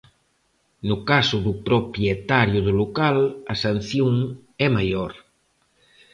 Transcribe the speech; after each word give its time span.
No 0.87 0.97
caso 1.09 1.37
do 1.45 1.53
propietario 1.67 2.59
do 2.67 2.73
local, 2.81 3.17
a 3.53 3.55
sanción 3.63 4.13
é 4.65 4.67
maior. 4.77 5.11